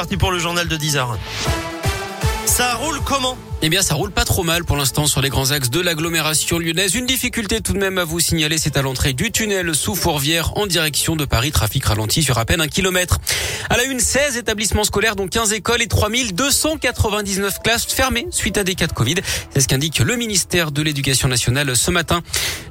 [0.00, 1.18] parti pour le journal de 10 heures.
[2.46, 3.36] Ça roule comment?
[3.62, 6.58] Eh bien, ça roule pas trop mal pour l'instant sur les grands axes de l'agglomération
[6.58, 6.94] lyonnaise.
[6.94, 10.56] Une difficulté tout de même à vous signaler, c'est à l'entrée du tunnel sous Fourvière
[10.56, 11.50] en direction de Paris.
[11.50, 13.18] Trafic ralenti sur à peine un kilomètre.
[13.68, 18.64] À la une, 16 établissements scolaires, dont 15 écoles et 3299 classes fermées suite à
[18.64, 19.16] des cas de Covid.
[19.52, 22.22] C'est ce qu'indique le ministère de l'Éducation nationale ce matin.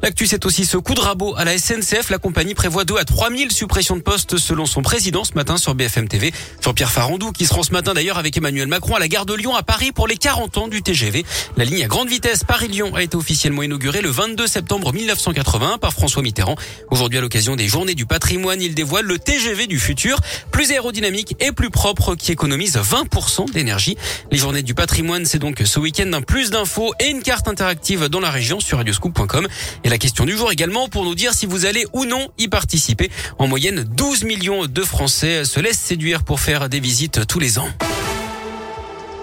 [0.01, 2.09] L'actu, c'est aussi ce coup de rabot à la SNCF.
[2.09, 5.75] La compagnie prévoit 2 à 3000 suppressions de postes selon son président ce matin sur
[5.75, 6.33] BFM TV.
[6.63, 9.35] Jean-Pierre Farandou, qui se rend ce matin d'ailleurs avec Emmanuel Macron à la gare de
[9.35, 11.25] Lyon à Paris pour les 40 ans du TGV.
[11.57, 15.93] La ligne à grande vitesse Paris-Lyon a été officiellement inaugurée le 22 septembre 1981 par
[15.93, 16.55] François Mitterrand.
[16.91, 20.19] Aujourd'hui, à l'occasion des Journées du patrimoine, il dévoile le TGV du futur,
[20.51, 23.97] plus aérodynamique et plus propre, qui économise 20% d'énergie.
[24.31, 28.19] Les Journées du patrimoine, c'est donc ce week-end plus d'infos et une carte interactive dans
[28.19, 29.47] la région sur radioscoop.com.
[29.83, 32.47] Et la question du jour également pour nous dire si vous allez ou non y
[32.47, 33.09] participer.
[33.37, 37.59] En moyenne, 12 millions de Français se laissent séduire pour faire des visites tous les
[37.59, 37.69] ans.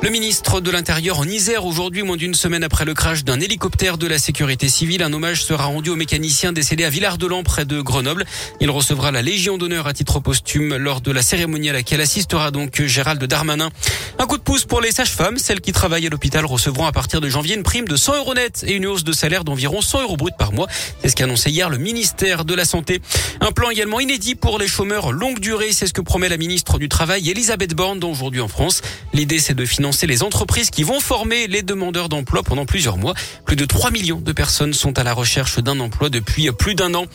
[0.02, 3.96] Le ministre de l'Intérieur en Isère aujourd'hui, moins d'une semaine après le crash d'un hélicoptère
[3.96, 7.80] de la sécurité civile, un hommage sera rendu au mécanicien décédé à Villard-de-Lans près de
[7.80, 8.26] Grenoble.
[8.60, 12.50] Il recevra la Légion d'honneur à titre posthume lors de la cérémonie à laquelle assistera
[12.50, 13.70] donc Gérald Darmanin.
[14.18, 17.20] Un coup de pouce pour les sages-femmes, celles qui travaillent à l'hôpital recevront à partir
[17.20, 20.02] de janvier une prime de 100 euros net et une hausse de salaire d'environ 100
[20.02, 20.68] euros brut par mois.
[21.02, 23.00] C'est ce qu'a annoncé hier le ministère de la Santé.
[23.40, 26.78] Un plan également inédit pour les chômeurs longue durée, c'est ce que promet la ministre
[26.78, 28.82] du Travail Elisabeth Borne aujourd'hui en France.
[29.14, 33.14] L'idée c'est de financer les entreprises qui vont former les demandeurs d'emploi pendant plusieurs mois.
[33.46, 36.92] Plus de 3 millions de personnes sont à la recherche d'un emploi depuis plus d'un
[36.94, 37.06] an.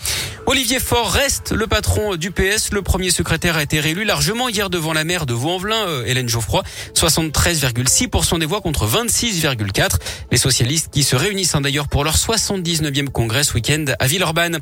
[0.47, 2.71] Olivier Faure reste le patron du PS.
[2.71, 6.27] Le premier secrétaire a été réélu largement hier devant la maire de Vaux-en-Velin, euh, Hélène
[6.27, 6.63] Geoffroy.
[6.95, 9.97] 73,6% des voix contre 26,4%.
[10.31, 14.59] Les socialistes qui se réunissent hein, d'ailleurs pour leur 79e congrès ce week-end à Villeurbanne.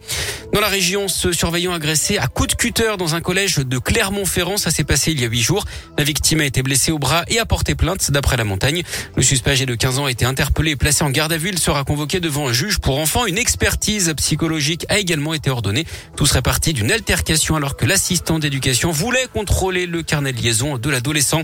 [0.53, 4.57] Dans la région, ce surveillant agressé à coup de cutter dans un collège de Clermont-Ferrand,
[4.57, 5.65] ça s'est passé il y a huit jours.
[5.97, 8.83] La victime a été blessée au bras et a porté plainte d'après la montagne.
[9.15, 11.49] Le suspect âgé de 15 ans a été interpellé et placé en garde à vue.
[11.49, 13.25] Il sera convoqué devant un juge pour enfants.
[13.25, 15.85] Une expertise psychologique a également été ordonnée.
[16.15, 20.77] Tout serait parti d'une altercation alors que l'assistant d'éducation voulait contrôler le carnet de liaison
[20.77, 21.43] de l'adolescent.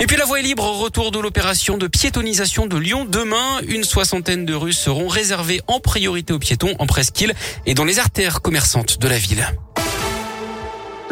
[0.00, 3.06] Et puis la voie est libre, retour de l'opération de piétonisation de Lyon.
[3.08, 7.34] Demain, une soixantaine de rues seront réservées en priorité aux piétons en presqu'île
[7.66, 9.46] et dans les artères commerçantes de la ville.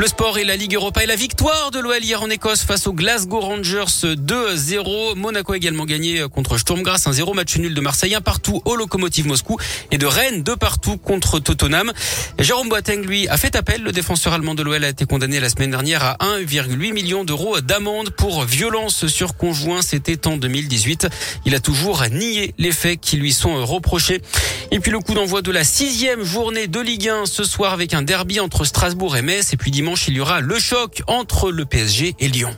[0.00, 2.86] Le sport et la Ligue Europa et la victoire de l'OL hier en Écosse face
[2.86, 5.14] aux Glasgow Rangers 2-0.
[5.14, 7.34] Monaco a également gagné contre Sturm Graz 1-0.
[7.34, 9.58] Match nul de Marseille un partout au Locomotive Moscou
[9.90, 11.92] et de Rennes deux partout contre Tottenham.
[12.38, 13.82] Jérôme Boateng lui a fait appel.
[13.82, 17.60] Le défenseur allemand de l'OL a été condamné la semaine dernière à 1,8 million d'euros
[17.60, 19.82] d'amende pour violence sur conjoint.
[19.82, 21.08] C'était en 2018.
[21.44, 24.22] Il a toujours nié les faits qui lui sont reprochés.
[24.70, 27.92] Et puis le coup d'envoi de la sixième journée de Ligue 1 ce soir avec
[27.92, 29.52] un derby entre Strasbourg et Metz.
[29.52, 32.54] Et puis il y aura le choc entre le PSG et Lyon.